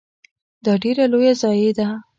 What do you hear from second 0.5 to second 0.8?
دا